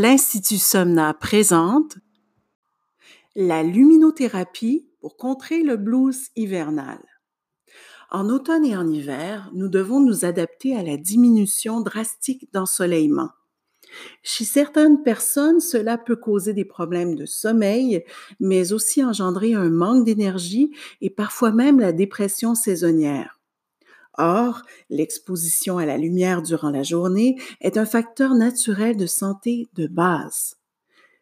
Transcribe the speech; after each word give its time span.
l'Institut 0.00 0.56
Somna 0.56 1.12
présente 1.12 1.98
la 3.36 3.62
luminothérapie 3.62 4.88
pour 4.98 5.18
contrer 5.18 5.62
le 5.62 5.76
blues 5.76 6.30
hivernal. 6.36 6.98
En 8.10 8.30
automne 8.30 8.64
et 8.64 8.74
en 8.74 8.88
hiver, 8.88 9.50
nous 9.52 9.68
devons 9.68 10.00
nous 10.00 10.24
adapter 10.24 10.74
à 10.74 10.82
la 10.82 10.96
diminution 10.96 11.82
drastique 11.82 12.50
d'ensoleillement. 12.50 13.28
Chez 14.22 14.44
certaines 14.44 15.02
personnes, 15.02 15.60
cela 15.60 15.98
peut 15.98 16.16
causer 16.16 16.54
des 16.54 16.64
problèmes 16.64 17.14
de 17.14 17.26
sommeil, 17.26 18.02
mais 18.38 18.72
aussi 18.72 19.04
engendrer 19.04 19.52
un 19.52 19.68
manque 19.68 20.06
d'énergie 20.06 20.70
et 21.02 21.10
parfois 21.10 21.52
même 21.52 21.78
la 21.78 21.92
dépression 21.92 22.54
saisonnière. 22.54 23.39
Or, 24.18 24.62
l'exposition 24.88 25.78
à 25.78 25.86
la 25.86 25.96
lumière 25.96 26.42
durant 26.42 26.70
la 26.70 26.82
journée 26.82 27.36
est 27.60 27.76
un 27.76 27.86
facteur 27.86 28.34
naturel 28.34 28.96
de 28.96 29.06
santé 29.06 29.68
de 29.74 29.86
base. 29.86 30.56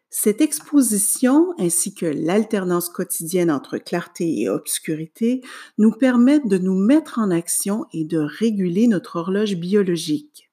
Cette 0.09 0.41
exposition 0.41 1.53
ainsi 1.59 1.93
que 1.93 2.07
l'alternance 2.07 2.89
quotidienne 2.89 3.51
entre 3.51 3.77
clarté 3.77 4.41
et 4.41 4.49
obscurité 4.49 5.41
nous 5.77 5.91
permettent 5.91 6.47
de 6.47 6.57
nous 6.57 6.73
mettre 6.73 7.19
en 7.19 7.29
action 7.29 7.85
et 7.93 8.05
de 8.05 8.17
réguler 8.17 8.87
notre 8.87 9.17
horloge 9.17 9.55
biologique. 9.55 10.48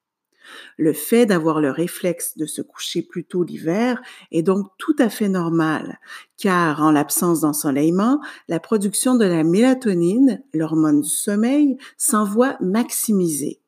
Le 0.76 0.92
fait 0.92 1.26
d'avoir 1.26 1.60
le 1.60 1.70
réflexe 1.70 2.36
de 2.36 2.46
se 2.46 2.62
coucher 2.62 3.02
plus 3.02 3.24
tôt 3.24 3.44
l'hiver 3.44 4.00
est 4.30 4.42
donc 4.42 4.66
tout 4.78 4.96
à 4.98 5.08
fait 5.08 5.28
normal, 5.28 5.98
car 6.36 6.82
en 6.82 6.90
l'absence 6.90 7.40
d'ensoleillement, 7.40 8.20
la 8.48 8.60
production 8.60 9.14
de 9.14 9.24
la 9.24 9.44
mélatonine, 9.44 10.42
l'hormone 10.52 11.00
du 11.00 11.08
sommeil, 11.08 11.76
s'en 11.96 12.24
voit 12.24 12.56
maximisée. 12.60 13.60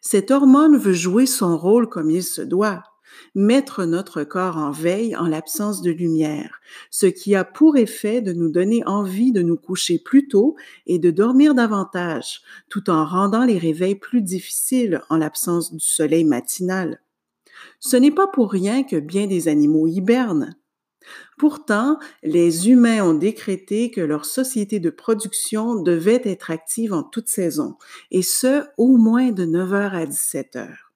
Cette 0.00 0.30
hormone 0.30 0.76
veut 0.76 0.92
jouer 0.92 1.26
son 1.26 1.56
rôle 1.56 1.88
comme 1.88 2.10
il 2.10 2.22
se 2.22 2.42
doit, 2.42 2.82
mettre 3.34 3.84
notre 3.84 4.24
corps 4.24 4.56
en 4.56 4.70
veille 4.70 5.16
en 5.16 5.26
l'absence 5.26 5.82
de 5.82 5.90
lumière, 5.90 6.60
ce 6.90 7.06
qui 7.06 7.34
a 7.34 7.44
pour 7.44 7.76
effet 7.76 8.22
de 8.22 8.32
nous 8.32 8.48
donner 8.48 8.84
envie 8.86 9.32
de 9.32 9.42
nous 9.42 9.56
coucher 9.56 9.98
plus 9.98 10.28
tôt 10.28 10.56
et 10.86 10.98
de 10.98 11.10
dormir 11.10 11.54
davantage, 11.54 12.42
tout 12.68 12.90
en 12.90 13.04
rendant 13.04 13.44
les 13.44 13.58
réveils 13.58 13.96
plus 13.96 14.22
difficiles 14.22 15.02
en 15.10 15.16
l'absence 15.16 15.72
du 15.72 15.80
soleil 15.80 16.24
matinal. 16.24 17.00
Ce 17.80 17.96
n'est 17.96 18.10
pas 18.10 18.26
pour 18.26 18.50
rien 18.50 18.82
que 18.82 18.96
bien 18.96 19.26
des 19.26 19.48
animaux 19.48 19.86
hibernent. 19.86 20.56
Pourtant, 21.38 21.98
les 22.22 22.70
humains 22.70 23.04
ont 23.04 23.14
décrété 23.14 23.90
que 23.90 24.00
leur 24.00 24.24
société 24.24 24.78
de 24.78 24.90
production 24.90 25.74
devait 25.74 26.22
être 26.24 26.50
active 26.50 26.92
en 26.92 27.02
toute 27.02 27.28
saison, 27.28 27.76
et 28.10 28.22
ce, 28.22 28.64
au 28.76 28.96
moins 28.96 29.32
de 29.32 29.44
9h 29.44 29.90
à 29.90 30.06
17h. 30.06 30.91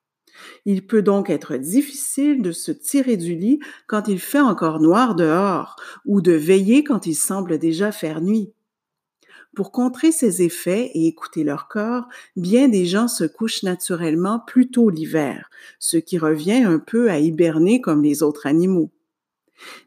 Il 0.64 0.86
peut 0.86 1.02
donc 1.02 1.30
être 1.30 1.56
difficile 1.56 2.42
de 2.42 2.52
se 2.52 2.72
tirer 2.72 3.16
du 3.16 3.34
lit 3.34 3.60
quand 3.86 4.08
il 4.08 4.18
fait 4.18 4.40
encore 4.40 4.80
noir 4.80 5.14
dehors 5.14 5.76
ou 6.04 6.20
de 6.20 6.32
veiller 6.32 6.84
quand 6.84 7.06
il 7.06 7.14
semble 7.14 7.58
déjà 7.58 7.92
faire 7.92 8.20
nuit. 8.20 8.52
Pour 9.54 9.72
contrer 9.72 10.12
ces 10.12 10.42
effets 10.42 10.90
et 10.92 11.06
écouter 11.06 11.42
leur 11.42 11.66
corps, 11.66 12.08
bien 12.36 12.68
des 12.68 12.84
gens 12.84 13.08
se 13.08 13.24
couchent 13.24 13.62
naturellement 13.62 14.38
plus 14.38 14.70
tôt 14.70 14.90
l'hiver, 14.90 15.48
ce 15.78 15.96
qui 15.96 16.18
revient 16.18 16.62
un 16.62 16.78
peu 16.78 17.10
à 17.10 17.18
hiberner 17.18 17.80
comme 17.80 18.02
les 18.02 18.22
autres 18.22 18.46
animaux. 18.46 18.90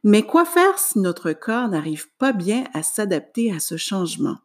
Mais 0.04 0.24
quoi 0.24 0.46
faire 0.46 0.80
si 0.80 0.98
notre 0.98 1.34
corps 1.34 1.68
n'arrive 1.68 2.08
pas 2.18 2.34
bien 2.34 2.64
à 2.74 2.82
s'adapter 2.82 3.52
à 3.52 3.60
ce 3.60 3.78
changement? 3.78 4.38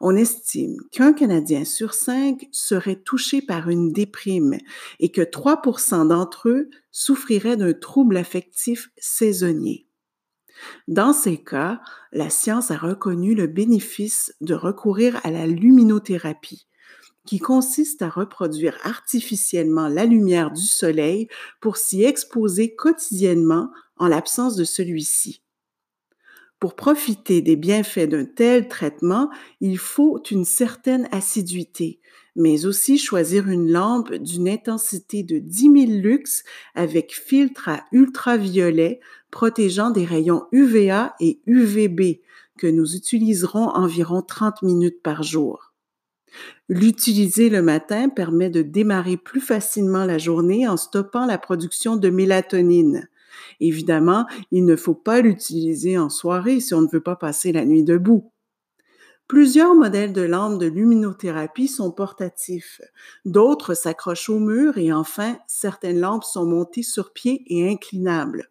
On 0.00 0.16
estime 0.16 0.76
qu'un 0.90 1.12
Canadien 1.12 1.64
sur 1.64 1.94
cinq 1.94 2.48
serait 2.52 3.00
touché 3.00 3.42
par 3.42 3.68
une 3.68 3.92
déprime 3.92 4.58
et 5.00 5.10
que 5.10 5.22
3% 5.22 6.08
d'entre 6.08 6.48
eux 6.48 6.70
souffriraient 6.90 7.56
d'un 7.56 7.72
trouble 7.72 8.16
affectif 8.16 8.90
saisonnier. 8.98 9.86
Dans 10.88 11.12
ces 11.12 11.42
cas, 11.42 11.80
la 12.12 12.30
science 12.30 12.70
a 12.70 12.76
reconnu 12.76 13.34
le 13.34 13.46
bénéfice 13.46 14.34
de 14.40 14.54
recourir 14.54 15.20
à 15.24 15.30
la 15.30 15.46
luminothérapie, 15.46 16.66
qui 17.26 17.38
consiste 17.38 18.02
à 18.02 18.08
reproduire 18.08 18.76
artificiellement 18.82 19.88
la 19.88 20.04
lumière 20.04 20.50
du 20.50 20.62
soleil 20.62 21.28
pour 21.60 21.76
s'y 21.76 22.04
exposer 22.04 22.74
quotidiennement 22.74 23.70
en 23.96 24.08
l'absence 24.08 24.56
de 24.56 24.64
celui-ci. 24.64 25.41
Pour 26.62 26.76
profiter 26.76 27.42
des 27.42 27.56
bienfaits 27.56 28.08
d'un 28.08 28.24
tel 28.24 28.68
traitement, 28.68 29.30
il 29.60 29.78
faut 29.78 30.22
une 30.30 30.44
certaine 30.44 31.08
assiduité, 31.10 31.98
mais 32.36 32.66
aussi 32.66 32.98
choisir 32.98 33.48
une 33.48 33.72
lampe 33.72 34.14
d'une 34.14 34.48
intensité 34.48 35.24
de 35.24 35.38
10 35.38 35.60
000 35.60 35.74
lux 36.00 36.44
avec 36.76 37.16
filtre 37.16 37.68
à 37.68 37.82
ultraviolet 37.90 39.00
protégeant 39.32 39.90
des 39.90 40.04
rayons 40.04 40.44
UVA 40.52 41.16
et 41.18 41.40
UVB 41.46 42.20
que 42.56 42.68
nous 42.68 42.94
utiliserons 42.94 43.66
environ 43.70 44.22
30 44.22 44.62
minutes 44.62 45.02
par 45.02 45.24
jour. 45.24 45.72
L'utiliser 46.68 47.50
le 47.50 47.60
matin 47.60 48.08
permet 48.08 48.50
de 48.50 48.62
démarrer 48.62 49.16
plus 49.16 49.40
facilement 49.40 50.04
la 50.04 50.18
journée 50.18 50.68
en 50.68 50.76
stoppant 50.76 51.26
la 51.26 51.38
production 51.38 51.96
de 51.96 52.08
mélatonine. 52.08 53.08
Évidemment, 53.60 54.26
il 54.50 54.64
ne 54.64 54.76
faut 54.76 54.94
pas 54.94 55.20
l'utiliser 55.20 55.98
en 55.98 56.08
soirée 56.08 56.60
si 56.60 56.74
on 56.74 56.82
ne 56.82 56.90
veut 56.90 57.00
pas 57.00 57.16
passer 57.16 57.52
la 57.52 57.64
nuit 57.64 57.84
debout. 57.84 58.32
Plusieurs 59.28 59.74
modèles 59.74 60.12
de 60.12 60.22
lampes 60.22 60.58
de 60.58 60.66
luminothérapie 60.66 61.68
sont 61.68 61.90
portatifs, 61.90 62.82
d'autres 63.24 63.72
s'accrochent 63.72 64.28
au 64.28 64.38
mur 64.38 64.76
et 64.76 64.92
enfin, 64.92 65.38
certaines 65.46 66.00
lampes 66.00 66.24
sont 66.24 66.44
montées 66.44 66.82
sur 66.82 67.14
pied 67.14 67.42
et 67.46 67.70
inclinables. 67.70 68.50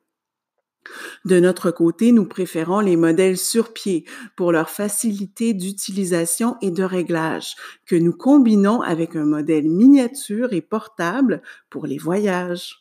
De 1.26 1.40
notre 1.40 1.70
côté, 1.70 2.12
nous 2.12 2.26
préférons 2.26 2.80
les 2.80 2.96
modèles 2.96 3.38
sur 3.38 3.74
pied 3.74 4.06
pour 4.36 4.52
leur 4.52 4.70
facilité 4.70 5.54
d'utilisation 5.54 6.58
et 6.62 6.72
de 6.72 6.84
réglage, 6.84 7.56
que 7.86 7.96
nous 7.96 8.14
combinons 8.14 8.82
avec 8.82 9.16
un 9.16 9.26
modèle 9.26 9.70
miniature 9.70 10.54
et 10.54 10.62
portable 10.62 11.44
pour 11.70 11.86
les 11.86 12.00
voyages. 12.00 12.81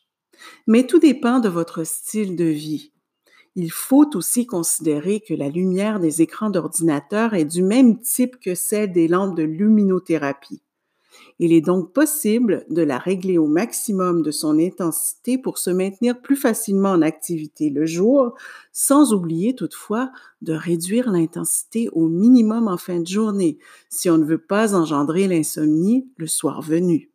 Mais 0.67 0.87
tout 0.87 0.99
dépend 0.99 1.41
de 1.41 1.49
votre 1.49 1.85
style 1.85 2.37
de 2.37 2.45
vie. 2.45 2.93
Il 3.57 3.73
faut 3.73 4.09
aussi 4.15 4.47
considérer 4.47 5.21
que 5.21 5.35
la 5.35 5.49
lumière 5.49 5.99
des 5.99 6.23
écrans 6.23 6.51
d'ordinateur 6.51 7.35
est 7.35 7.45
du 7.45 7.63
même 7.63 8.01
type 8.01 8.39
que 8.41 8.55
celle 8.55 8.93
des 8.93 9.09
lampes 9.09 9.37
de 9.37 9.43
luminothérapie. 9.43 10.63
Il 11.39 11.53
est 11.53 11.61
donc 11.63 11.93
possible 11.93 12.67
de 12.69 12.83
la 12.83 12.99
régler 12.99 13.39
au 13.39 13.47
maximum 13.47 14.23
de 14.23 14.31
son 14.31 14.59
intensité 14.59 15.39
pour 15.39 15.59
se 15.59 15.71
maintenir 15.71 16.21
plus 16.21 16.37
facilement 16.37 16.91
en 16.91 17.03
activité 17.03 17.71
le 17.71 17.87
jour, 17.87 18.35
sans 18.73 19.13
oublier 19.13 19.55
toutefois 19.55 20.13
de 20.43 20.53
réduire 20.53 21.11
l'intensité 21.11 21.89
au 21.93 22.09
minimum 22.09 22.69
en 22.69 22.77
fin 22.77 23.01
de 23.01 23.07
journée 23.07 23.59
si 23.89 24.11
on 24.11 24.19
ne 24.19 24.25
veut 24.25 24.39
pas 24.39 24.75
engendrer 24.75 25.29
l'insomnie 25.29 26.09
le 26.17 26.27
soir 26.27 26.61
venu. 26.63 27.10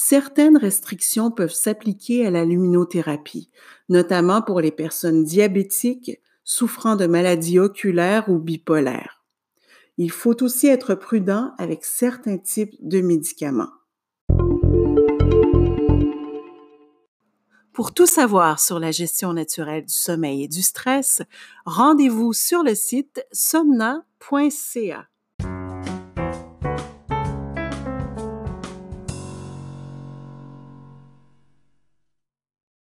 Certaines 0.00 0.56
restrictions 0.56 1.32
peuvent 1.32 1.52
s'appliquer 1.52 2.24
à 2.24 2.30
la 2.30 2.44
luminothérapie, 2.44 3.50
notamment 3.88 4.42
pour 4.42 4.60
les 4.60 4.70
personnes 4.70 5.24
diabétiques 5.24 6.20
souffrant 6.44 6.94
de 6.94 7.06
maladies 7.06 7.58
oculaires 7.58 8.28
ou 8.28 8.38
bipolaires. 8.38 9.24
Il 9.96 10.12
faut 10.12 10.40
aussi 10.44 10.68
être 10.68 10.94
prudent 10.94 11.52
avec 11.58 11.84
certains 11.84 12.38
types 12.38 12.76
de 12.80 13.00
médicaments. 13.00 13.72
Pour 17.72 17.92
tout 17.92 18.06
savoir 18.06 18.60
sur 18.60 18.78
la 18.78 18.92
gestion 18.92 19.32
naturelle 19.32 19.84
du 19.84 19.92
sommeil 19.92 20.44
et 20.44 20.48
du 20.48 20.62
stress, 20.62 21.22
rendez-vous 21.66 22.32
sur 22.32 22.62
le 22.62 22.76
site 22.76 23.26
somna.ca. 23.32 25.08